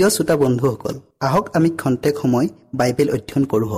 [0.00, 3.72] প্ৰিয় শ্ৰোতা বন্ধুসকল আহক আমি খন্তেক সময় বাইবেল অধ্যয়ন কৰোঁ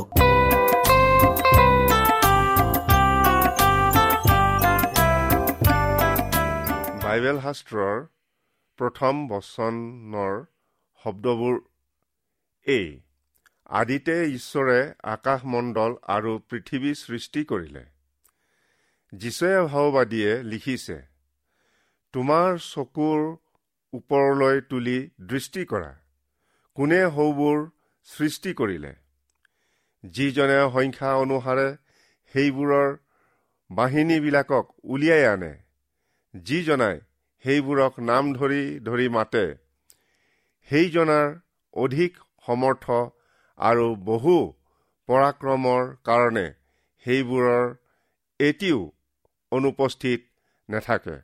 [7.04, 7.96] বাইবেল শাস্ত্ৰৰ
[8.78, 10.34] প্ৰথম বচনৰ
[11.04, 11.56] শব্দবোৰ
[12.66, 12.86] এই
[13.80, 14.78] আদিতে ঈশ্বৰে
[15.14, 17.84] আকাশমণ্ডল আৰু পৃথিৱী সৃষ্টি কৰিলে।
[19.12, 20.98] যীশুৱে ভাওবাদীয়ে লিখিছে
[22.14, 23.18] তোমাৰ চকুৰ
[23.92, 25.92] ওপৰলৈ তুলি দৃষ্টি কৰা
[26.76, 27.58] কোনে সৌবোৰ
[28.08, 28.92] সৃষ্টি কৰিলে?
[30.04, 31.66] যিজনে সংখ্যা অনুসাৰে
[32.34, 32.88] সেইবোৰৰ
[33.70, 35.52] বাহিনীবিলাকক উলিয়াই আনে
[36.34, 36.96] যিজনাই
[37.44, 39.44] সেইবোৰক নাম ধৰি ধৰি মাতে
[40.70, 41.28] সেইজনাৰ
[41.74, 42.98] অধিক সমৰ্থ
[43.58, 44.36] আৰু বহু
[45.08, 46.46] পৰাক্ৰমৰ কাৰণে
[47.06, 47.64] সেইবোৰৰ
[48.40, 48.80] এটিও
[49.52, 50.20] অনুপস্থিত
[50.68, 51.16] নাথাকে।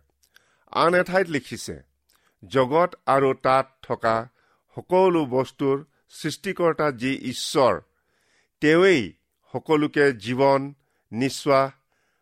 [0.72, 1.76] আন এঠাইত লিখিছে
[2.42, 4.16] জগত আৰু তাত থকা
[4.78, 5.76] সকলো বস্তুৰ
[6.08, 7.80] সৃষ্টিকৰ্তা যি ঈশ্বৰ
[8.60, 9.02] তেওঁৱেই
[9.52, 10.74] সকলোকে জীৱন
[11.12, 11.72] নিশ্বাস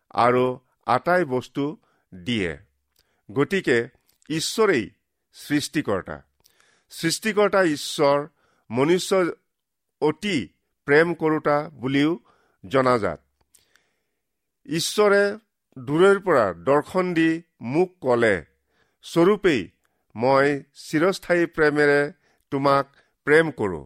[0.09, 0.45] আৰু
[0.85, 1.63] আটাই বস্তু
[2.13, 2.57] দিয়ে।
[3.31, 3.77] গতিকে
[4.29, 4.85] ঈশ্বৰেই
[5.33, 6.17] সৃষ্টিকৰ্তা।
[6.89, 8.27] সৃষ্টিকৰ্তা ঈশ্বৰ
[8.69, 9.13] মনুষ্য
[10.01, 10.37] অতি
[10.87, 12.11] প্ৰেম কৰোতা বুলিও
[12.63, 13.19] জনাজাত
[14.65, 15.21] ঈশ্বৰে
[15.77, 17.29] দূৰৈৰ পৰা দৰ্শন দি
[17.61, 18.35] মোক কলে
[19.03, 19.61] স্বৰূপেই
[20.15, 20.47] মই
[20.85, 22.01] চিৰস্থায়ী প্ৰেমেৰে
[22.51, 22.85] তোমাক
[23.27, 23.85] প্ৰেম কৰোঁ।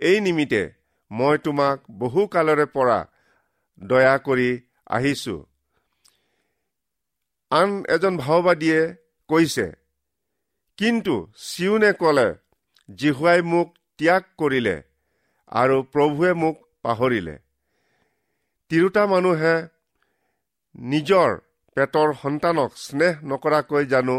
[0.00, 0.62] এই নিমিত্তে
[1.10, 2.98] মই তোমাক বহু কালৰে পৰা
[3.82, 4.50] দয়া কৰি
[4.90, 5.36] আহিছো।
[7.50, 8.80] আন এজন ভাওবাদীয়ে
[9.30, 9.66] কৈছে
[10.78, 11.14] কিন্তু
[11.44, 12.28] চিউনে কলে
[12.88, 13.68] জিহুৱাই মোক
[13.98, 14.76] ত্যাগ কৰিলে
[15.52, 17.36] আৰু প্ৰভুৱে মোক পাহৰিলে।
[18.70, 19.54] তিৰোতা মানুহে
[20.88, 21.30] নিজৰ
[21.76, 24.18] পেটৰ সন্তানক স্নেহ নকৰাকৈ জানো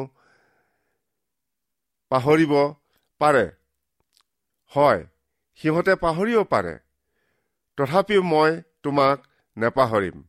[2.11, 2.53] পাহৰিব
[3.21, 3.45] পাৰে।
[4.75, 5.05] হয়
[5.59, 6.73] সিহঁতে পাহৰিব পাৰে।
[7.77, 9.17] তথাপিও মই তোমাক
[9.57, 10.23] নেপাহৰিম।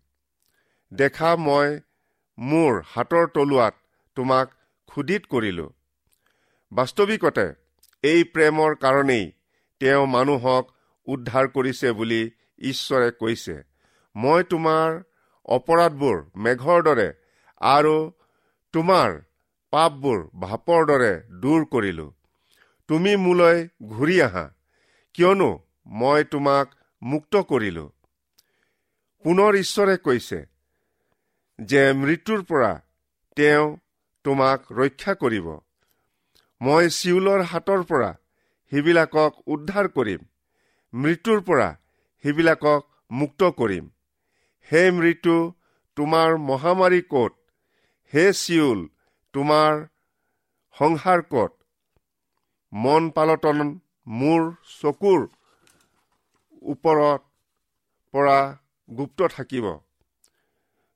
[0.92, 1.80] দেখা মই
[2.38, 3.74] মোৰ হাতৰ তলুৱাত
[4.16, 4.54] তোমাক
[4.86, 5.66] খুদিত কৰিলো।
[6.72, 7.46] বাস্তৱিকতে
[8.04, 9.24] এই প্ৰেমৰ কাৰণেই
[9.80, 10.64] তেওঁ মানুহক
[11.06, 12.20] উদ্ধাৰ কৰিছে বুলি
[12.58, 13.56] ঈশ্বৰে কৈছে।
[14.16, 15.00] মই তোমাৰ
[15.48, 17.08] অপৰাধবোৰ মেঘৰ দৰে
[17.60, 17.96] আৰু
[18.74, 19.18] তোমাৰ
[19.72, 22.15] পাপবোৰ ভাপৰ দৰে দূৰ কৰিলো।
[22.88, 24.44] তুমি মোলৈ ঘূৰি আহা।
[25.14, 27.92] কিয়নো মই তোমাক মুক্ত কৰিলো।
[29.24, 30.46] পুনৰ ঈশ্বৰে কৈছে
[31.58, 32.72] যে মৃত্যুৰ পৰা
[33.36, 33.76] তেওঁ
[34.24, 35.48] তোমাক ৰক্ষা কৰিব।
[36.60, 38.10] মই চিউলৰ হাতৰ পৰা
[38.70, 40.22] সেইবিলাকক উদ্ধাৰ কৰিম।
[40.94, 41.68] মৃত্যুৰ পৰা
[42.22, 43.90] সেইবিলাকক মুক্ত কৰিম।
[44.72, 45.52] হে মৃত্যু
[45.96, 47.32] তোমাৰ মহামাৰী ক'ত?
[48.14, 48.88] হে চিউল
[49.32, 49.86] তোমাৰ
[50.78, 51.55] সংসাৰ ক'ত?
[52.84, 53.58] মন পালটন
[54.18, 54.42] মোৰ
[54.80, 55.20] চকুৰ
[56.62, 57.22] ওপৰত
[58.14, 58.38] পৰা
[58.88, 59.66] গুপ্ত থাকিব।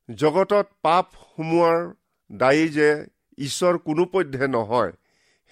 [0.09, 1.79] জগতত পাপ সোমোৱাৰ
[2.31, 2.88] দায়ী যে
[3.38, 4.93] ঈশ্বৰ কোনোপধ্যে নহয়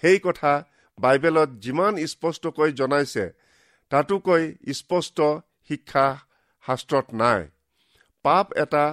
[0.02, 0.52] সেই কথা
[0.98, 3.24] বাইবেলত যিমান স্পষ্টকৈ জনাইছে
[3.90, 5.18] তাতোকৈ স্পষ্ট
[5.68, 6.06] শিক্ষা
[6.64, 7.40] শাস্ত্ৰত নাই।
[8.24, 8.84] পাপ এটা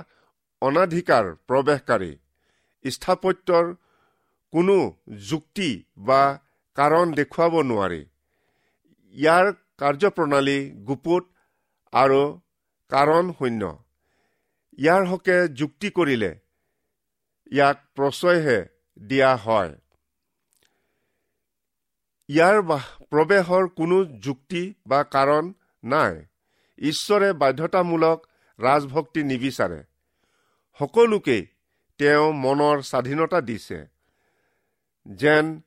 [0.62, 2.12] অনাধিকাৰ প্ৰৱেশকাৰী।
[2.86, 3.66] স্থাপত্যৰ
[4.54, 4.78] কোনো
[5.30, 6.22] যুক্তি বা
[6.76, 8.02] কাৰণ দেখুৱাব নোৱাৰি।
[9.12, 11.24] ইয়াৰ কাৰ্যপ্ৰণালী গুপুত
[11.94, 12.42] আৰু
[12.90, 13.64] কাৰণ শূন্য।
[14.78, 16.32] ইয়াৰ হকে যুক্তি কৰিলে
[17.52, 18.66] ইয়াক প্ৰচয়হে
[19.08, 19.72] দিয়া হয়।
[22.28, 22.62] ইয়াৰ
[23.10, 26.26] প্ৰৱেশৰ কোনো যুক্তি বা কাৰণ নাই।
[26.78, 28.28] ঈশ্বৰে বাধ্যতামূলক
[28.60, 29.84] ৰাজভক্তি নিবিচাৰে।
[30.80, 31.46] সকলোকেই
[31.98, 33.86] তেওঁ মনৰ স্বাধীনতা দিছে।
[35.06, 35.62] যেন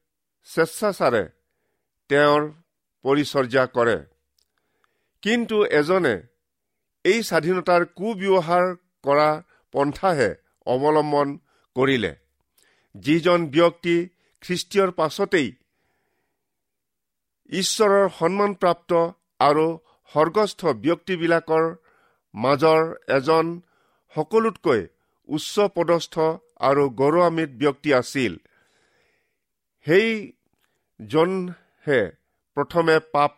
[0.46, 1.24] স্বেচ্ছাচাৰে
[2.10, 2.42] তেওঁৰ
[3.04, 3.98] পৰিচৰ্যা কৰে।
[5.22, 6.14] কিন্তু এজনে
[7.04, 8.66] এই স্বাধীনতাৰ কুব্যৱহাৰ
[9.04, 9.30] কৰা
[9.74, 10.30] পন্থাহে
[10.66, 11.28] অৱলম্বন
[11.76, 12.12] কৰিলে
[12.94, 13.96] যিজন ব্যক্তি
[14.42, 15.48] খ্ৰীষ্টীয়ৰ পাছতেই
[17.50, 18.92] ঈশ্বৰৰ সন্মানপ্ৰাপ্ত
[19.40, 19.66] আৰু
[20.12, 21.64] সৰ্গস্থ ব্যক্তিবিলাকৰ
[22.34, 22.82] মাজৰ
[23.16, 23.46] এজন
[24.14, 24.80] সকলোতকৈ
[25.28, 26.14] উচ্চ পদস্থ
[26.68, 28.32] আৰু গৌৰৱান্বিত ব্যক্তি আছিল।
[31.00, 32.00] সেইজনহে
[32.56, 33.34] প্ৰথমে পাপ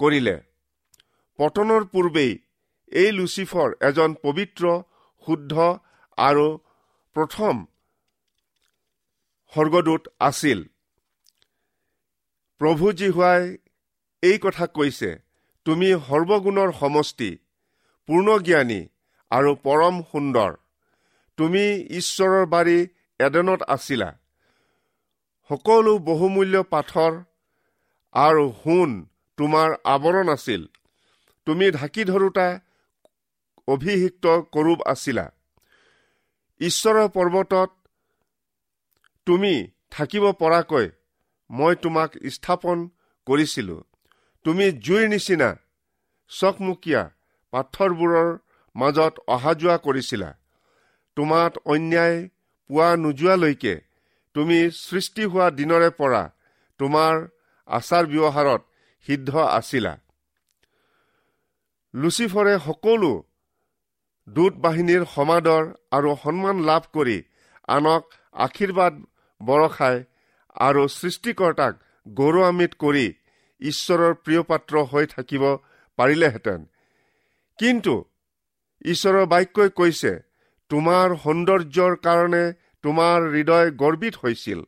[0.00, 0.36] কৰিলে।
[1.38, 2.32] পতনৰ পূৰ্বেই
[2.92, 4.64] এই লুচিফৰ এজন পবিত্ৰ
[5.26, 5.54] শুদ্ধ
[6.18, 6.46] আৰু
[7.16, 7.64] প্ৰথম
[9.52, 10.58] স্বৰ্গদূত আছিল।
[12.60, 13.42] প্ৰভুজী হোৱাই
[14.22, 15.10] এই কথা কৈছে
[15.66, 17.30] তুমি সৰ্বগুণৰ সমষ্টি
[18.08, 18.80] পূৰ্ণজ্ঞানী
[19.30, 20.50] আৰু পৰম সুন্দৰ।
[21.38, 21.64] তুমি
[21.98, 22.78] ঈশ্বৰৰ বাৰী
[23.20, 24.19] এডেনত আছিলা।
[25.50, 27.12] সকলো বহুমূল্য পাথৰ
[28.14, 28.90] আৰু সোণ
[29.38, 30.62] তোমাৰ আৱৰণ আছিল।
[31.46, 32.46] তুমি ঢাকি ধৰোতা
[33.68, 35.26] অভিষিক্ত কৰোব আছিলা।
[36.60, 37.70] ঈশ্বৰৰ পৰ্বতত
[39.26, 39.54] তুমি
[39.90, 40.86] থাকিব পৰাকৈ
[41.50, 42.88] মই তোমাক স্থাপন
[43.26, 43.76] কৰিছিলো।
[44.44, 45.50] তুমি জুইৰ নিচিনা
[46.30, 47.02] চকমুকীয়া
[47.52, 48.28] পাথৰবোৰৰ
[48.76, 50.30] মাজত অহা যোৱা কৰিছিলা।
[51.16, 52.28] তোমাত অন্যায়
[52.70, 53.89] পোৱা নোযোৱালৈকে
[54.34, 56.22] তুমি সৃষ্টি হোৱা দিনৰে পৰা
[56.80, 57.14] তোমাৰ
[57.68, 58.62] আচাৰ ব্যৱহাৰত
[59.06, 59.92] সিদ্ধ আছিলা।
[61.94, 63.12] লুচিফৰে সকলো
[64.28, 65.62] দূত বাহিনীৰ সমাদৰ
[65.96, 67.18] আৰু সন্মান লাভ কৰি
[67.76, 68.02] আনক
[68.34, 68.94] আশীৰ্বাদ
[69.40, 69.96] বৰষাই
[70.56, 71.74] আৰু সৃষ্টিকৰ্তাক
[72.06, 73.06] গৌৰৱান্বিত কৰি
[73.60, 75.44] ঈশ্বৰৰ প্ৰিয় পাত্ৰ হৈ থাকিব
[75.98, 76.60] পাৰিলেহেঁতেন।
[77.58, 77.94] কিন্তু
[78.84, 80.12] ঈশ্বৰৰ বাক্যই কৈছে
[80.70, 82.44] তোমাৰ সৌন্দৰ্যৰ কাৰণে
[82.84, 84.60] তোমাৰ হৃদয় গৰ্বিত হৈছিল।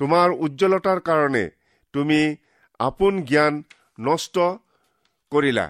[0.00, 1.44] তোমাৰ উজ্জ্বলতাৰ কাৰণে
[1.94, 2.20] তুমি
[2.80, 3.62] আপোন জ্ঞান
[3.98, 4.36] নষ্ট
[5.32, 5.66] কৰিলা।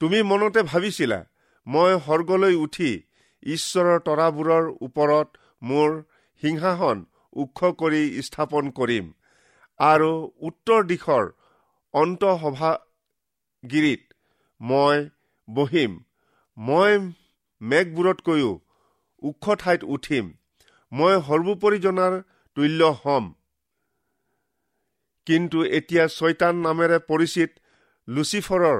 [0.00, 1.24] তুমি মনতে ভাবিছিলা
[1.66, 2.90] মই সৰ্গলৈ উঠি
[3.42, 5.28] ঈশ্বৰৰ তৰাবোৰৰ ওপৰত
[5.62, 5.90] মোৰ
[6.42, 6.98] সিংহাসন
[7.36, 9.12] ওখ কৰি স্থাপন কৰিম
[9.80, 10.10] আৰু
[10.48, 11.24] উত্তৰ দিশৰ
[11.94, 14.00] অন্তঃসভাগিৰিত
[14.60, 15.08] মই
[15.48, 15.92] বহিম।
[16.56, 16.92] মই
[17.60, 18.52] মেঘবোৰতকৈও
[19.22, 20.26] ওখ ঠাইত উঠিম।
[20.92, 22.12] মই সৰ্বোপৰি জনাৰ
[22.56, 23.24] তুল্য হ'ম।
[25.26, 27.50] কিন্তু এতিয়া ছয়তান নামেৰে পৰিচিত
[28.08, 28.78] লুচিফৰৰ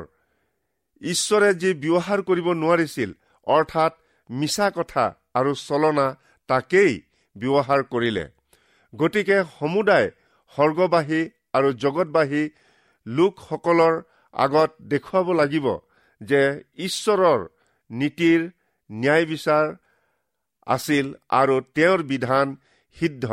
[1.03, 3.11] ঈশ্বৰে যি ব্যৱহাৰ কৰিব নোৱাৰিছিল
[3.47, 3.93] অৰ্থাৎ
[4.31, 6.07] মিছা কথা আৰু চলনা
[6.49, 6.93] তাকেই
[7.37, 8.25] ব্যৱহাৰ কৰিলে।
[8.93, 10.09] গতিকে সমুদায়
[10.55, 11.21] সৰ্গবাহী
[11.53, 12.43] আৰু জগতবাহী
[13.07, 13.95] লোকসকলৰ
[14.35, 15.67] আগত দেখুৱাব লাগিব
[16.21, 16.43] যে
[16.79, 17.41] ঈশ্বৰৰ
[17.91, 18.41] নীতিৰ
[18.91, 19.65] ন্যায় বিচাৰ
[20.69, 21.07] আছিল
[21.41, 22.47] আৰু তেওঁৰ বিধান
[22.97, 23.25] সিদ্ধ।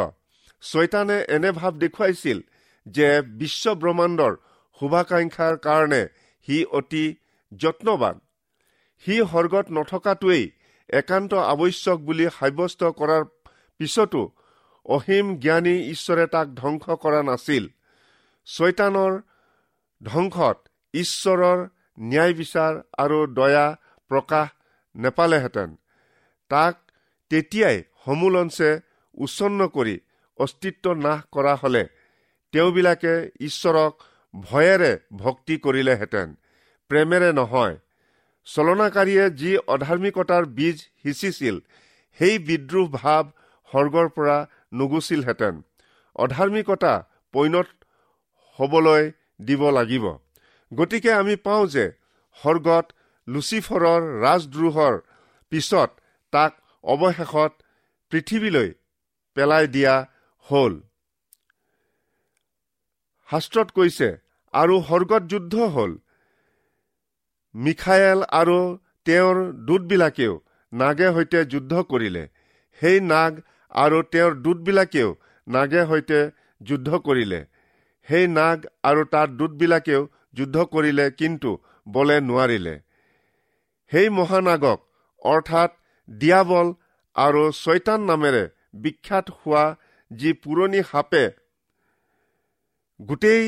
[0.64, 2.38] ছয়তানে এনে ভাৱ দেখুৱাইছিল
[2.86, 4.34] যে বিশ্ব ব্ৰহ্মাণ্ডৰ
[4.80, 6.02] শুভাকাংক্ষাৰ কাৰণে
[6.48, 7.06] সি অতি
[7.52, 8.16] যত্নবান।
[9.06, 10.44] সি সৰ্গত নথকাটোৱেই
[10.90, 13.24] একান্ত আৱশ্যক বুলি সাব্যস্ত কৰাৰ
[13.80, 14.22] পিছতো
[14.86, 17.64] অসীম জ্ঞানী ঈশ্বৰে তাক ধ্বংস কৰা নাছিল।
[18.48, 19.14] ছয়তানৰ
[20.02, 20.58] ধ্বংসত
[20.94, 21.60] ঈশ্বৰৰ
[22.10, 22.74] ন্যায় বিচাৰ
[23.04, 23.66] আৰু দয়া
[24.12, 24.48] প্ৰকাশ
[24.96, 25.70] নেপালেহেঁতেন।
[26.52, 26.76] তাক
[27.36, 28.70] তেতিয়াই সমূলঞ্চে
[29.18, 29.96] উচ্ছন্ন কৰি
[30.40, 31.84] অস্তিত্ব নাশ কৰা হলে
[32.54, 33.14] তেওঁবিলাকে
[33.48, 33.94] ঈশ্বৰক
[34.34, 34.92] ভয়েৰে
[35.24, 36.28] ভক্তি কৰিলেহেঁতেন
[36.92, 37.76] প্ৰেমেৰে নহয়।
[38.48, 41.56] চলনাকাৰীয়ে যি অধাৰ্মিকতাৰ বীজ সিঁচিছিল
[42.20, 43.24] সেই বিদ্ৰোহ ভাৱ
[43.70, 44.38] সৰ্গৰ পৰা
[44.74, 45.62] নুগুচিলহেঁতেন
[46.16, 46.94] অধাৰ্মিকতা
[47.34, 47.70] পৈণত
[48.60, 49.04] হবলৈ
[49.48, 50.06] দিব লাগিব।
[50.72, 51.86] গতিকে আমি পাওঁ যে
[52.38, 52.86] সৰ্গত
[53.28, 54.96] লুচিফৰৰ ৰাজদ্ৰোহৰ
[55.52, 55.90] পিছত
[56.34, 56.54] তাক
[56.94, 57.52] অৱশেষত
[58.12, 58.70] পৃথিৱীলৈ
[59.38, 59.94] পেলাই দিয়া
[60.46, 60.74] হল।
[63.30, 64.10] শাস্ত্ৰত কৈছে
[64.54, 65.92] আৰু সৰ্গত যুদ্ধ হল।
[67.56, 68.58] মিখায়েল আৰু
[69.06, 69.38] তেওঁৰ
[69.68, 70.34] দূতবিলাকেও
[70.74, 72.24] নাগে সৈতে যুদ্ধ কৰিলে।
[72.82, 73.34] সেই নাগ
[73.76, 75.10] আৰু তেওঁৰ দূতবিলাকেও
[75.48, 76.20] নাগে সৈতে
[76.62, 77.40] যুদ্ধ কৰিলে।
[78.08, 80.02] সেই নাগ আৰু তাৰ দূতবিলাকেও
[80.34, 81.52] যুদ্ধ কৰিলে কিন্তু
[81.90, 82.76] বলে নোৱাৰিলে।
[83.92, 84.80] সেই মহানাগক
[85.22, 85.72] অৰ্থাৎ
[86.10, 86.68] দিয়াবল
[87.16, 88.44] আৰু ছয়তান নামেৰে
[88.74, 89.64] বিখ্যাত হোৱা
[90.12, 91.24] যি পুৰণি সাপে
[93.02, 93.48] গোটেই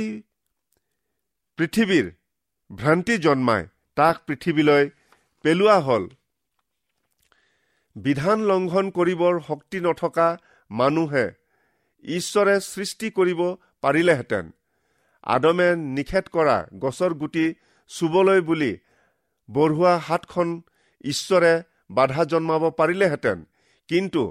[1.58, 2.08] পৃথিৱীৰ
[2.70, 4.84] ভ্ৰান্তি জন্মাই তাক পৃথিৱীলৈ
[5.46, 6.04] পেলোৱা হল।
[7.96, 10.28] বিধান লংঘন কৰিবৰ শক্তি নথকা
[10.72, 11.26] মানুহে
[12.04, 13.42] ঈশ্বৰে সৃষ্টি কৰিব
[13.82, 14.46] পাৰিলেহেঁতেন।
[15.24, 17.46] আদমে নিষেধ কৰা গছৰ গুটি
[17.92, 18.74] চুবলৈ বুলি
[19.50, 20.50] বঢ়োৱা হাতখন
[21.04, 21.54] ঈশ্বৰে
[21.90, 23.46] বাধা জন্মাব পাৰিলেহেঁতেন।
[23.90, 24.24] কিন্তু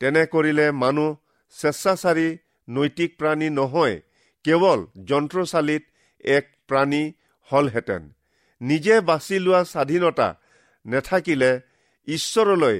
[0.00, 1.16] তেনে কৰিলে মানুহ
[1.50, 2.28] স্বেচ্ছাচাৰী
[2.68, 3.96] নৈতিক প্ৰাণী নহয়
[4.44, 5.82] কেৱল যন্ত্ৰচালিত
[6.20, 7.02] এক প্ৰাণী
[7.50, 8.02] হলহেঁতেন।
[8.60, 10.28] নিজে বাছি লোৱা স্বাধীনতা
[10.86, 11.50] নেথাকিলে
[12.08, 12.76] ঈশ্বৰলৈ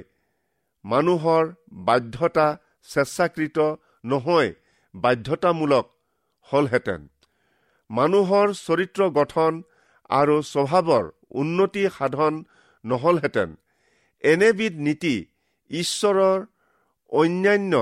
[0.84, 2.48] মানুহৰ বাধ্যতা
[2.82, 3.58] স্বেচ্ছাকৃত
[4.04, 4.50] নহয়
[4.94, 5.86] বাধ্যতামূলক
[6.48, 7.00] হলহেঁতেন।
[7.90, 9.52] মানুহৰ চৰিত্ৰ গঠন
[10.10, 12.34] আৰু স্বভাৱৰ উন্নতি সাধন
[12.84, 13.50] নহলহেঁতেন।
[14.24, 15.14] এনেবিধ নীতি
[15.70, 16.38] ঈশ্বৰৰ
[17.12, 17.74] অন্যান্য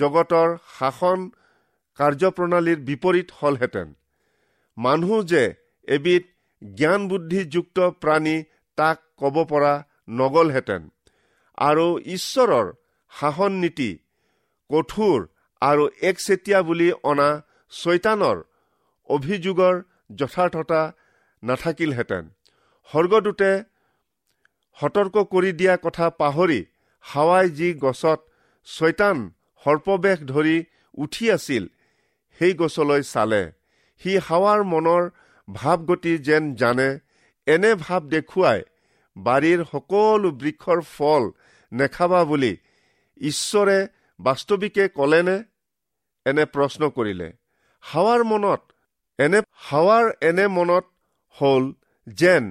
[0.00, 1.20] জগতৰ শাসন
[1.98, 3.88] কাৰ্যপ্ৰণালীৰ বিপৰীত হলহেঁতেন।
[4.76, 5.42] মানুহ যে
[5.88, 6.24] এবিধ
[6.62, 8.36] জ্ঞান বুদ্ধিযুক্ত প্ৰাণী
[8.78, 9.72] তাক ক'ব পৰা
[10.20, 10.82] নগলহেঁতেন
[11.58, 12.66] আৰু ঈশ্বৰৰ
[13.12, 13.90] শাসন নীতি
[14.70, 15.18] কঠোৰ
[15.62, 17.28] আৰু একচেটীয়া বুলি অনা
[17.72, 18.38] ছৈতানৰ
[19.08, 19.74] অভিযোগৰ
[20.20, 20.80] যথাৰ্থতা
[21.42, 22.24] নাথাকিলহেঁতেন।
[22.90, 23.50] স্বৰ্গদূতে
[24.80, 26.60] সতৰ্ক কৰি দিয়া কথা পাহৰি
[27.04, 28.20] হাৱাই যি গছত
[28.68, 29.18] ছৈতান
[29.64, 30.56] সৰ্পবেশ ধৰি
[30.94, 31.64] উঠি আছিল
[32.40, 33.42] সেই গছলৈ চালে।
[34.00, 35.02] সি হাৱাৰ মনৰ
[35.48, 36.88] ভাৱগতি যেন জানে
[37.46, 38.60] এনে ভাৱ দেখুৱাই
[39.16, 41.22] বাৰীৰ সকলো বৃক্ষৰ ফল
[41.72, 42.52] নেখাবা বুলি
[43.20, 43.78] ঈশ্বৰে
[44.20, 45.36] বাস্তৱিকে কলেনে?
[46.26, 47.28] এনে প্ৰশ্ন কৰিলে।
[47.84, 48.62] হাৱাৰ মনত
[49.18, 50.84] এনে হাৱাৰ এনে মনত
[51.36, 51.64] হল
[52.06, 52.44] যেন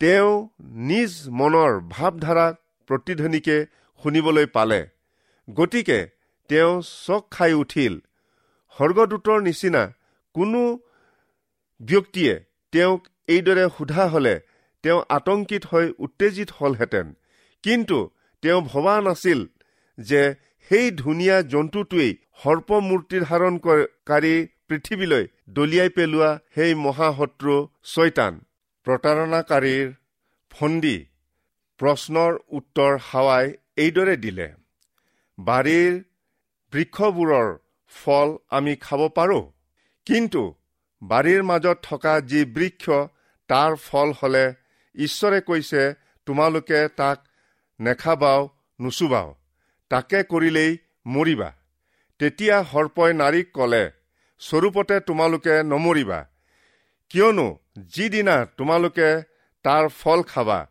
[0.00, 0.48] তেওঁ
[0.88, 2.46] নিজ মনৰ ভাৱধাৰা
[2.90, 3.56] প্ৰতিধ্বনিকে
[4.02, 4.80] শুনিবলৈ পালে।
[5.54, 5.98] গতিকে
[6.50, 6.72] তেওঁ
[7.06, 7.94] চক খাই উঠিল।
[8.76, 9.82] স্বৰ্গদূতৰ নিচিনা
[10.34, 10.62] কোনো
[11.80, 12.34] ব্যক্তিয়ে
[12.72, 14.34] তেওঁক এইদৰে সোধা হলে
[14.84, 17.06] তেওঁ আতংকিত হৈ উত্তেজিত হলহেঁতেন।
[17.64, 17.98] কিন্তু
[18.42, 19.40] তেওঁ ভবা নাছিল
[19.98, 20.22] যে
[20.68, 23.54] সেই ধুনীয়া জন্তুটোৱেই সৰ্পমূৰ্তি ধাৰণ
[24.06, 24.34] কাৰী
[24.68, 28.34] পৃথিৱীলৈ দলিয়াই পেলোৱা সেই মহাশত্ৰু ছয়তান।
[28.86, 29.92] প্ৰতাৰণাকাৰীৰ
[30.52, 30.96] ফন্দি
[31.80, 34.48] প্ৰশ্নৰ উত্তৰ হাৱাই এইদৰে দিলে
[35.38, 35.94] বাৰীৰ
[36.72, 37.48] বৃক্ষবোৰৰ
[37.92, 39.44] ফল আমি খাব পাৰোঁ
[40.06, 40.42] কিন্তু
[41.02, 42.84] বাৰীৰ মাজত থকা যি বৃক্ষ
[43.50, 44.44] তাৰ ফল হলে
[44.94, 45.82] ঈশ্বৰে কৈছে
[46.26, 47.18] তোমালোকে তাক
[47.80, 48.40] নেখাবাও
[48.80, 49.28] নুচুবাও
[49.90, 50.72] তাকে কৰিলেই
[51.06, 51.50] মৰিবা।
[52.20, 53.84] তেতিয়া সৰ্পই নাৰীক কলে
[54.40, 56.20] স্বৰূপতে তোমালোকে নমৰিবা।
[57.14, 59.22] কিয়নো যিদিনা তোমালোকে
[59.64, 60.66] তাৰ ফল খাবা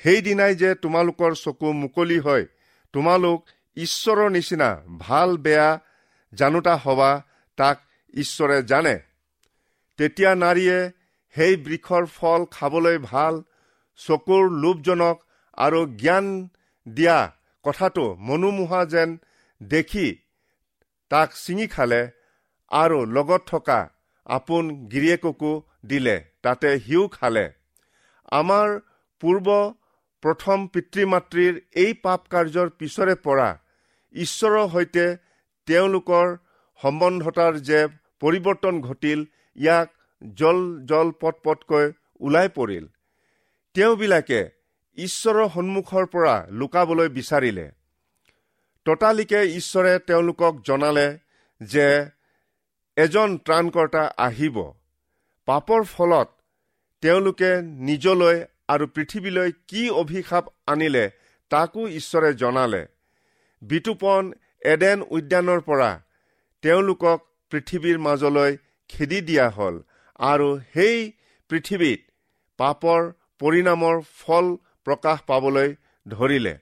[0.00, 2.46] সেইদিনাই যে তোমালোকৰ চকু মুকলি হয়
[2.92, 3.38] তোমালোক
[3.76, 4.68] ঈশ্বৰৰ নিচিনা
[4.98, 5.68] ভাল বেয়া
[6.34, 7.10] জানোতা হবা
[7.56, 7.78] তাক
[8.14, 8.98] ঈশ্বৰে জানে।
[9.98, 10.78] তেতিয়া নাৰীয়ে
[11.34, 13.42] সেই বৃক্ষৰ ফল খাবলৈ ভাল
[13.96, 15.16] চকুৰ লোভজনক
[15.58, 16.26] আৰু জ্ঞান
[16.86, 17.18] দিয়া
[17.62, 19.18] কথাটো মনোমোহা যেন
[19.62, 20.08] দেখি
[21.10, 22.02] তাক ছিঙি খালে
[22.68, 23.80] আৰু লগত থকা
[24.26, 25.52] আপোন গিৰিয়েককো
[25.84, 27.46] দিলে তাতে সিও খালে।
[28.32, 28.68] আমাৰ
[29.22, 29.48] পূৰ্ব
[30.22, 33.48] প্ৰথম পিতৃ মাতৃৰ এই পাপ কাৰ্যৰ পিছৰে পৰা
[34.14, 35.06] ঈশ্বৰৰ সৈতে
[35.68, 36.26] তেওঁলোকৰ
[36.80, 37.80] সম্বন্ধতাৰ যে
[38.22, 39.20] পৰিৱৰ্তন ঘটিল
[39.56, 39.88] ইয়াক
[40.38, 40.58] জল
[40.90, 41.86] জল পট পটকৈ
[42.20, 42.84] ওলাই পৰিল।
[43.74, 44.40] তেওঁবিলাকে
[44.98, 47.66] ঈশ্বৰৰ সন্মুখৰ পৰা লুকাবলৈ বিচাৰিলে।
[48.86, 51.06] ততালিকে ঈশ্বৰে তেওঁলোকক জনালে
[51.60, 51.88] যে
[52.96, 54.56] এজন ত্ৰাণকৰ্তা আহিব।
[55.48, 56.28] পাপৰ ফলত
[57.02, 57.50] তেওঁলোকে
[57.88, 58.36] নিজলৈ
[58.68, 61.04] আৰু পৃথিৱীলৈ কি অভিশাপ আনিলে
[61.50, 62.82] তাকো ঈশ্বৰে জনালে।
[63.62, 64.32] বিতুপন
[64.64, 65.90] এডেন উদ্যানৰ পৰা
[66.62, 67.18] তেওঁলোকক
[67.52, 68.56] পৃথিৱীৰ মাজলৈ
[68.90, 69.76] খেদি দিয়া হ'ল
[70.24, 70.98] আৰু সেই
[71.50, 72.00] পৃথিৱীত
[72.58, 73.00] পাপৰ
[73.40, 74.46] পৰিণামৰ ফল
[74.86, 75.68] প্ৰকাশ পাবলৈ
[76.06, 76.54] ধৰিলে।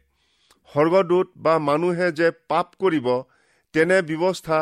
[0.68, 3.06] স্বৰ্গদূত বা মানুহে যে পাপ কৰিব
[3.74, 4.58] তেনে ব্যৱস্থা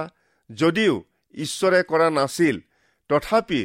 [0.50, 0.94] যদিও
[1.34, 2.56] ঈশ্বৰে কৰা নাছিল
[3.10, 3.62] তথাপি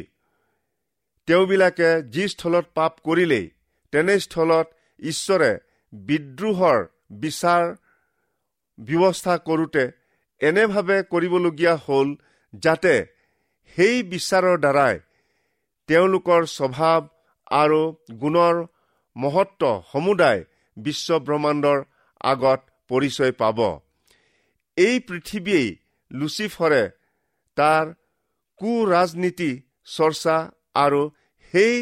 [1.28, 3.46] তেওঁবিলাকে যি স্থলত পাপ কৰিলেই
[3.92, 4.66] তেনেস্থলত
[5.02, 5.50] ঈশ্বৰে
[5.92, 6.78] বিদ্ৰোহৰ
[7.22, 7.64] বিচাৰ
[8.78, 9.84] ব্যৱস্থা কৰোঁতে
[10.40, 12.08] এনেভাৱে কৰিবলগীয়া হ'ল
[12.54, 12.94] যাতে
[13.76, 14.94] সেই বিচাৰৰ দ্বাৰাই
[15.88, 17.00] তেওঁলোকৰ স্বভাৱ
[17.60, 17.82] আৰু
[18.22, 18.56] গুণৰ
[19.16, 20.40] মহত্ব সমুদায়
[20.76, 21.78] বিশ্ব ব্ৰহ্মাণ্ডৰ
[22.24, 23.58] আগত পৰিচয় পাব।
[24.76, 25.68] এই পৃথিৱীয়েই
[26.10, 26.82] লুচিফৰে
[27.56, 27.84] তাৰ
[28.60, 29.50] কু ৰাজনীতি
[29.96, 30.36] চৰ্চা
[30.74, 31.00] আৰু
[31.54, 31.76] সেই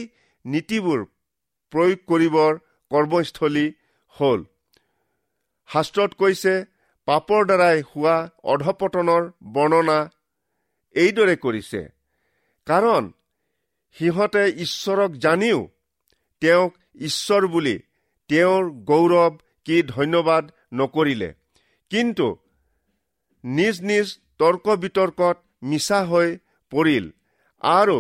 [0.45, 1.01] নীতিবোৰ
[1.73, 2.53] প্ৰয়োগ কৰিবৰ
[2.91, 3.67] কৰ্মস্থলী
[4.17, 4.41] হ'ল।
[5.69, 6.55] শাস্ত্ৰত কৈছে
[7.09, 9.23] পাপৰ দ্বাৰাই হোৱা অধপতনৰ
[9.53, 9.99] বৰ্ণনা
[10.95, 11.81] এইদৰে কৰিছে।
[12.67, 13.05] কাৰণ
[13.97, 15.61] সিহঁতে ঈশ্বৰক জানিও
[16.43, 17.77] তেওঁক ঈশ্বৰ বুলি
[18.31, 19.33] তেওঁৰ গৌৰৱ
[19.65, 21.31] কি ধন্যবাদ নকৰিলে।
[21.91, 22.27] কিন্তু
[23.45, 24.07] নিজ নিজ
[24.39, 26.29] তৰ্ক বিতৰ্কত মিছা হৈ
[26.73, 27.07] পৰিল
[27.63, 27.99] আৰু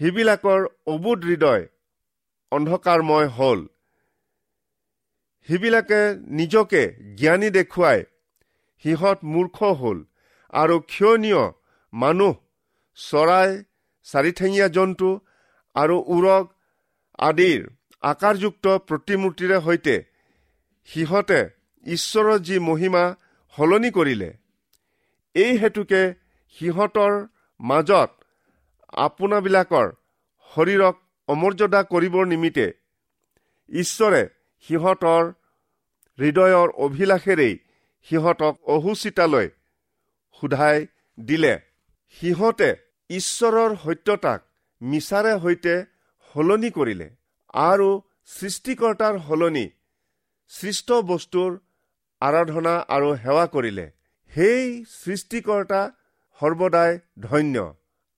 [0.00, 1.64] সিবিলাকৰ অবুধ হৃদয়
[2.52, 3.60] অন্ধকাৰময় হ'ল।
[5.48, 6.00] সিবিলাকে
[6.38, 6.82] নিজকে
[7.20, 7.98] জ্ঞানী দেখুৱাই
[8.84, 9.98] সিহঁত মূৰ্খ হ'ল
[10.52, 11.42] আৰু ক্ষণীয়
[11.92, 12.34] মানুহ
[12.98, 13.50] চৰাই
[14.06, 15.08] চাৰিঠেঙীয়া জন্তু
[15.76, 16.44] আৰু উৰগ
[17.18, 17.60] আদিৰ
[18.02, 19.96] আকাৰযুক্ত প্ৰতিমূৰ্তিৰে সৈতে
[20.88, 21.40] সিহঁতে
[21.86, 23.04] ঈশ্বৰৰ যি মহিমা
[23.54, 24.30] সলনি কৰিলে
[25.34, 26.02] এই হেতুকে
[26.56, 27.12] সিহঁতৰ
[27.60, 28.17] মাজত
[28.92, 29.88] আপোনাবিলাকৰ
[30.50, 30.96] শৰীৰক
[31.28, 32.66] অমৰ্যাদা কৰিবৰ নিমিত্তে
[33.70, 34.22] ঈশ্বৰে
[34.66, 35.24] সিহঁতৰ
[36.18, 37.54] হৃদয়ৰ অভিলাষেৰেই
[38.06, 39.48] সিহঁতক অহুচিতালৈ
[40.42, 40.86] সোধাই
[41.18, 41.54] দিলে।
[42.16, 42.70] সিহঁতে
[43.10, 44.40] ঈশ্বৰৰ সত্যতাক
[44.82, 45.74] মিছাৰে সৈতে
[46.34, 47.08] সলনি কৰিলে
[47.54, 47.88] আৰু
[48.26, 49.66] সৃষ্টিকৰ্তাৰ সলনি
[50.52, 51.50] সৃষ্ট বস্তুৰ
[52.22, 53.86] আৰাধনা আৰু সেৱা কৰিলে।
[54.32, 55.80] সেই সৃষ্টিকৰ্তা
[56.40, 57.56] সৰ্বদাই ধন্য।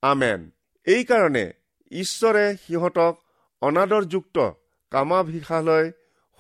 [0.03, 0.51] আমেন।
[0.91, 1.45] এইকাৰণে
[1.93, 3.15] ঈশ্বৰে সিহঁতক
[3.63, 4.37] অনাদৰযুক্ত
[4.93, 5.85] কামাভিষালৈ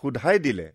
[0.04, 0.66] সোধাই দিলে।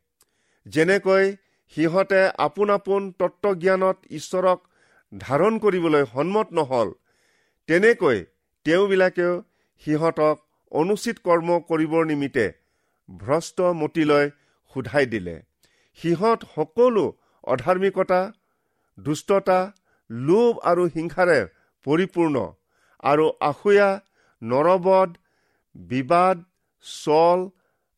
[0.66, 1.26] যেনেকৈ
[1.74, 4.60] সিহঁতে আপোন আপোন তত্বজ্ঞানত ঈশ্বৰক
[5.12, 6.90] ধাৰণ কৰিবলৈ সন্মত নহল
[7.70, 8.18] তেনেকৈ
[8.66, 9.34] তেওঁবিলাকেও
[9.84, 10.36] সিহঁতক
[10.72, 12.46] অনুচিত কৰ্ম কৰিবৰ নিমিত্তে
[13.10, 14.26] ভ্ৰষ্ট মতিলৈ
[14.74, 15.36] সোধাই দিলে।
[16.00, 17.06] সিহঁত সকলো
[17.48, 18.22] অধাৰ্মিকতা
[18.98, 19.60] দুষ্টতা
[20.10, 21.40] লোভ আৰু হিংসাৰে
[21.86, 22.36] পৰিপূৰ্ণ।
[23.06, 23.90] আৰু আখুয়া
[24.42, 25.18] নৰবধ
[25.76, 26.44] বিবাদ
[26.86, 27.46] চল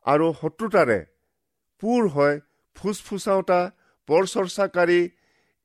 [0.06, 1.00] আৰু শত্ৰুতাৰে
[1.82, 2.34] পূৰ হৈ
[2.76, 3.60] ফুচফুচাওতা
[4.10, 5.00] পৰচৰ্চাকাৰী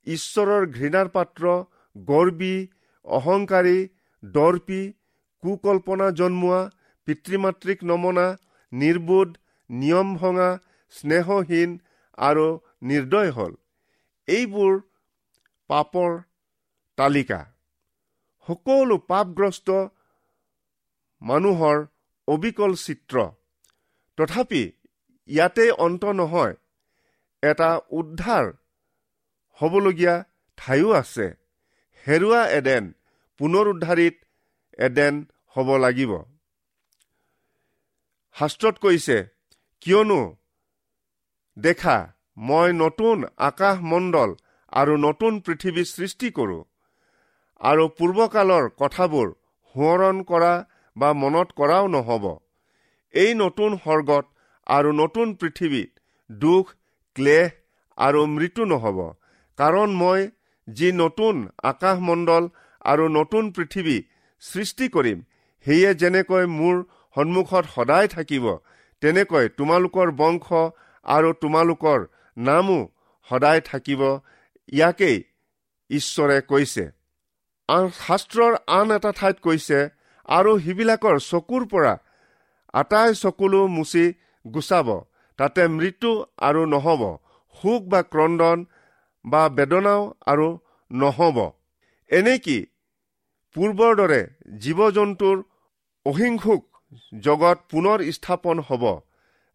[0.07, 1.55] ঈশ্বৰৰ ঘৃণাৰ পাত্ৰ
[1.97, 2.55] গৰ্বী
[3.05, 3.79] অহংকাৰী
[4.23, 4.83] দৰ্পী
[5.43, 6.61] কুকল্পনা জন্মোৱা
[7.09, 8.27] পিতৃ মাতৃক নমনা
[8.73, 9.31] নিৰ্বোধ
[9.71, 10.51] নিয়ম ভঙা
[10.95, 11.71] স্নেহহীন
[12.19, 12.47] আৰু
[12.91, 13.53] নিৰ্দয় হ'ল।
[14.29, 14.73] এইবোৰ
[15.71, 16.11] পাপৰ
[16.99, 17.41] তালিকা।
[18.49, 19.69] সকলো পাপগ্ৰস্ত
[21.23, 21.77] মানুহৰ
[22.29, 23.17] অবিকল চিত্ৰ।
[24.19, 24.63] তথাপি
[25.29, 26.55] ইয়াতে অন্ত নহয়
[27.43, 28.45] এটা উদ্ধাৰ
[29.59, 30.15] হ'বলগীয়া
[30.59, 31.27] ঠাইও আছে।
[32.07, 32.85] হেৰুৱা এডেন
[33.41, 34.17] পুনৰুদ্ধাৰিত
[34.79, 35.15] এডেন
[35.57, 36.13] হ'ব লাগিব।
[38.37, 39.17] শাস্ত্ৰত কৈছে
[39.83, 40.21] কিয়নো
[41.57, 41.97] দেখা
[42.49, 44.31] মই নতুন আকাশ মণ্ডল
[44.73, 46.63] আৰু নতুন পৃথিৱী সৃষ্টি কৰোঁ।
[47.63, 49.29] আৰু পূৰ্বকালৰ কথাবোৰ
[49.75, 50.53] সোঁৱৰণ কৰা
[50.97, 52.25] বা মনত কৰাও নহ'ব।
[53.15, 54.25] এই নতুন সৰ্গত
[54.67, 55.91] আৰু নতুন পৃথিৱীত
[56.31, 56.73] দুখ
[57.17, 57.49] ক্লেহ
[57.99, 58.99] আৰু মৃত্যু নহ'ব।
[59.59, 60.21] কাৰণ মই
[60.69, 61.35] যি নতুন
[61.71, 62.49] আকাশমণ্ডল
[62.85, 63.97] আৰু নতুন পৃথিৱী
[64.43, 65.19] সৃষ্টি কৰিম
[65.67, 66.77] সেয়ে যেনেকৈ মোৰ
[67.17, 68.47] সন্মুখত সদায় থাকিব
[69.03, 70.47] তেনেকৈ তোমালোকৰ বংশ
[71.07, 72.01] আৰু তোমালোকৰ
[72.37, 72.81] নামো
[73.29, 74.03] সদায় থাকিব
[74.69, 75.19] ইয়াকেই
[75.91, 76.85] ঈশ্বৰে কৈছে।
[77.99, 79.79] শাস্ত্ৰৰ আন এটা ঠাইত কৈছে
[80.29, 81.95] আৰু সিবিলাকৰ চকুৰ পৰা
[82.75, 84.05] আটাই চকুলো মুচি
[84.45, 84.89] গুচাব
[85.39, 86.11] তাতে মৃত্যু
[86.49, 87.03] আৰু নহ'ব
[87.57, 88.59] সুখ বা ক্ৰদন
[89.25, 90.49] বা বেদনাও আৰু
[90.91, 91.39] নহ'ব।
[92.11, 92.59] এনেকি
[93.57, 94.21] পূৰ্বৰ দৰে
[94.63, 95.37] জীৱ জন্তুৰ
[96.07, 96.63] অহিংসুক
[97.25, 98.85] জগত পুনৰ স্থাপন হ'ব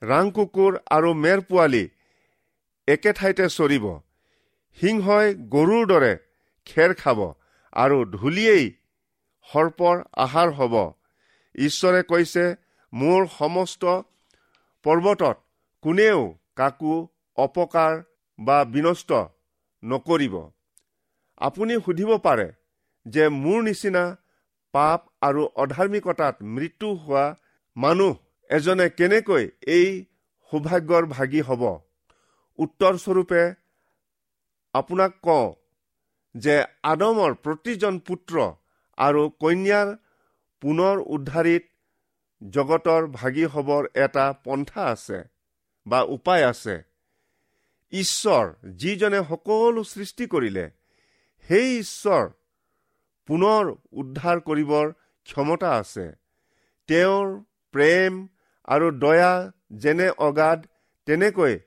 [0.02, 1.84] ৰাং কুকুৰ আৰু মেৰ পোৱালি
[2.88, 3.86] একে ঠাইতে চৰিব
[4.78, 6.14] সিংহই গৰুৰ দৰে
[6.68, 7.20] খেৰ খাব
[7.78, 8.66] আৰু ধূলিয়েই
[9.50, 10.76] সৰ্পৰ আহাৰ হ'ব।
[11.56, 12.46] ঈশ্বৰে কৈছে
[12.94, 13.84] মোৰ সমস্ত
[14.86, 15.38] পৰ্বতত
[15.84, 16.22] কোনেও
[16.56, 16.96] কাকো
[17.38, 17.94] অপকাৰ
[18.40, 19.12] বা বিনষ্ট
[19.84, 20.36] নকৰিব।
[21.42, 22.48] আপুনি সুধিব পাৰে
[23.06, 24.04] যে মোৰ নিচিনা
[24.74, 27.26] পাপ আৰু অধাৰ্মিকতাত মৃত্যু হোৱা
[27.78, 28.14] মানুহ
[28.50, 29.88] এজনে কেনেকৈ এই
[30.52, 31.64] সৌভাগ্যৰ ভাগি হ'ব?
[32.60, 33.44] উত্তৰস্বৰূপে
[34.76, 35.48] আপোনাক কওঁ
[36.38, 38.36] যে আদমৰ প্ৰতিজন পুত্ৰ
[38.98, 39.88] আৰু কন্যাৰ
[40.64, 41.64] পুনৰ উদ্ধাৰিত
[42.42, 45.20] জগতৰ ভাগি হবৰ এটা পন্থা আছে
[45.86, 46.76] বা উপায় আছে।
[47.94, 48.46] ঈশ্বৰ
[48.76, 50.66] যিজনে সকলো সৃষ্টি কৰিলে
[51.50, 52.26] সেই ঈশ্বৰ
[53.30, 54.94] পুনৰ উদ্ধাৰ কৰিবৰ
[55.28, 56.06] ক্ষমতা আছে।
[56.90, 57.28] তেওঁৰ
[57.74, 58.14] প্ৰেম
[58.68, 59.34] আৰু দয়া
[59.72, 60.60] যেনে অগাধ
[61.08, 61.60] তেনেকৈ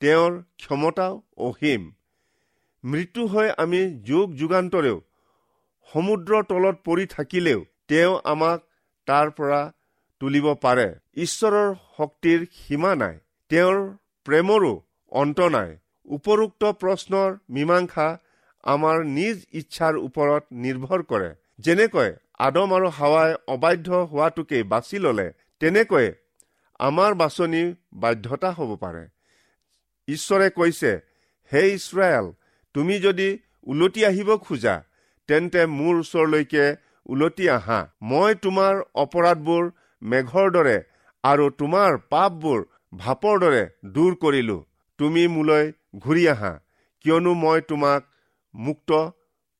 [0.00, 0.32] তেওঁৰ
[0.64, 1.82] ক্ষমতাও অসীম।
[2.84, 4.96] মৃত্যু হৈ আমি যুগ যুগান্তৰেও
[5.88, 8.58] সমুদ্ৰৰ তলত পৰি থাকিলেও তেওঁ আমাক
[9.08, 9.60] তাৰ পৰা
[10.20, 10.88] তুলিব পাৰে।
[11.24, 13.16] ঈশ্বৰৰ শক্তিৰ সীমা নাই
[13.50, 13.78] তেওঁৰ
[14.26, 14.72] প্ৰেমৰো
[15.12, 15.70] অন্ত নাই।
[16.08, 18.08] উপৰোক্ত প্ৰশ্নৰ মীমাংসা
[18.64, 21.30] আমাৰ নিজ ইচ্ছাৰ ওপৰত নিৰ্ভৰ কৰে।
[21.64, 22.10] যেনেকৈ
[22.46, 25.28] আদম আৰু হাৱাই অবাধ্য হোৱাটোকে বাছি ললে
[25.60, 26.06] তেনেকৈ
[26.80, 27.62] আমাৰ বাছনি
[28.02, 29.04] বাধ্যতা হ'ব পাৰে।
[30.08, 30.90] ঈশ্বৰে কৈছে
[31.52, 32.26] হে ইছৰাইল
[32.74, 33.28] তুমি যদি
[33.66, 34.74] ওলটি আহিব খোজা
[35.28, 36.64] তেন্তে মোৰ ওচৰলৈকে
[37.12, 37.78] ওলটি আহা।
[38.10, 39.62] মই তোমাৰ অপৰাধবোৰ
[40.02, 40.76] মেঘৰ দৰে
[41.24, 42.60] আৰু তোমাৰ পাপবোৰ
[43.02, 43.62] ভাপৰ দৰে
[43.94, 44.58] দূৰ কৰিলো।
[44.98, 45.64] তুমি মোলৈ
[45.98, 46.52] ঘূৰি আহা
[47.04, 48.00] কিয়নো মই তোমাক
[48.54, 48.90] মুক্ত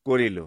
[0.07, 0.46] কৰিলো।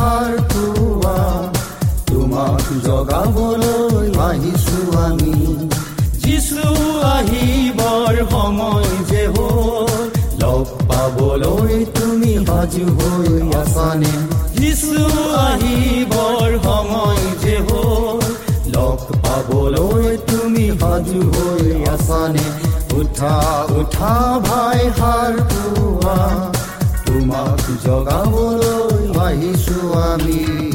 [12.71, 14.13] সাজু হৈ আছানে?
[14.59, 15.05] যিছু
[15.35, 18.19] আহিবৰ সময় যে হ'ল।
[18.75, 22.45] লগ পাবলৈ তুমি সাজু হৈ আছানে?
[22.93, 25.33] উঠা উঠা ভাই হাৰ
[27.05, 30.70] তোমাক জগাবলৈ আহিছো আমি।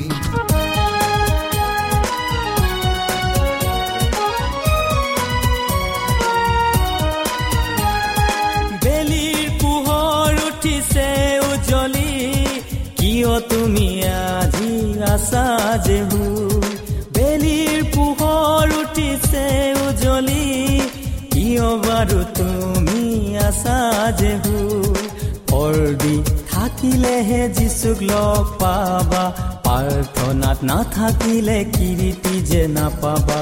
[15.86, 16.22] যেহু
[17.14, 19.46] বেলিৰ পোহৰ উঠিছে
[19.86, 20.46] উজ্বলি
[21.32, 23.02] কিয় বাৰু তুমি
[23.48, 23.78] আছা
[24.20, 24.54] যেহু
[25.62, 26.16] অৰ্দি
[26.50, 29.24] থাকিলেহে যিচুক লগ পাবা।
[29.66, 33.38] প্ৰাৰ্থনাত নাথাকিলে কিৰিটি যে নাপাবা।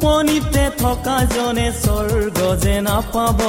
[0.00, 3.40] টোপনিতে থকা জনে স্বৰ্গ যে নাপাব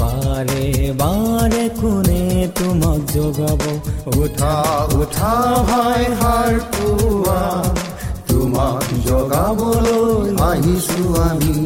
[0.00, 0.66] বাৰে
[1.00, 2.22] বাৰে কোনে
[2.58, 3.62] তোমাক জগাব?
[4.16, 4.56] উঠা
[5.00, 5.34] উঠা
[5.70, 7.40] ভাই হাৰ পুৱা
[8.28, 11.56] তোমাক জগাবলৈ আহিছো আমি।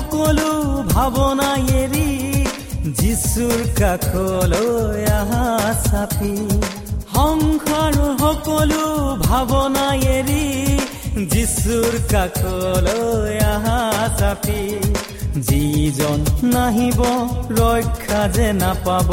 [0.00, 0.50] সকলো
[0.90, 1.48] ভাৱনা
[1.80, 2.10] এৰি
[2.98, 5.48] যিচুৰ কাষলৈ আহা
[5.86, 6.34] চাপি।
[7.14, 8.84] সংসাৰ সকলো
[9.26, 9.86] ভাৱনা
[10.16, 10.46] এৰি
[11.32, 13.80] যিচুৰ কাষলৈ আহা
[14.20, 14.62] চাপি।
[15.48, 16.18] যিজন
[16.54, 17.00] নাহিব
[17.60, 19.10] ৰক্ষা যে নাপাব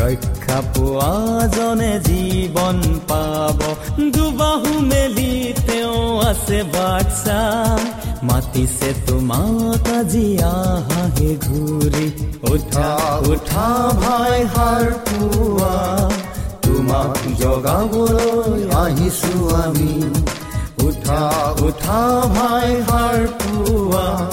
[0.00, 2.78] ৰক্ষা পোৱাজনে জীৱন
[3.10, 3.58] পাব।
[4.14, 5.32] দুবাহু মেলি
[5.66, 7.40] তেওঁ আছে বাচ্চা
[8.22, 12.06] মাতিছে তোমাক আজি আহাহে ঘূৰি।
[12.52, 15.74] উঠা উঠা ভাই হাৰ পোৱা।
[16.62, 20.02] তোমাক জগাবলৈ আহিছো আমি।
[20.82, 24.30] উঠা উঠা ভাই হাৰ পোৱা।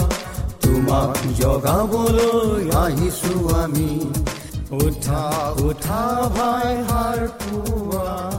[0.62, 4.12] তোমাক জগাবলৈ আহিছো আমি।
[4.72, 8.39] উঠা উঠা ভাই হাৰ পোৱা।